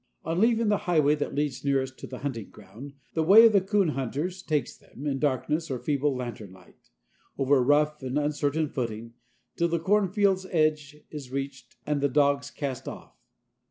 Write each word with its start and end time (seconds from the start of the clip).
On 0.25 0.39
leaving 0.41 0.69
the 0.69 0.77
highway 0.89 1.13
that 1.13 1.35
leads 1.35 1.63
nearest 1.63 1.99
to 1.99 2.07
the 2.07 2.17
hunting 2.25 2.49
ground, 2.49 2.93
the 3.13 3.21
way 3.21 3.45
of 3.45 3.53
the 3.53 3.61
coon 3.61 3.89
hunters 3.89 4.41
takes 4.41 4.75
them, 4.75 5.05
in 5.05 5.19
darkness 5.19 5.69
or 5.69 5.77
feeble 5.77 6.15
lantern 6.15 6.51
light, 6.51 6.89
over 7.37 7.61
rough 7.63 8.01
and 8.01 8.17
uncertain 8.17 8.67
footing, 8.67 9.13
till 9.57 9.67
the 9.67 9.77
cornfield's 9.79 10.47
edge 10.49 10.97
is 11.11 11.31
reached 11.31 11.75
and 11.85 12.01
the 12.01 12.09
dogs 12.09 12.49
cast 12.49 12.87
off. 12.87 13.13